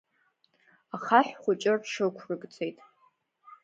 Ахаҳә 0.95 1.31
хәыҷы 1.41 1.73
рҽықәыркӡеит. 1.79 2.77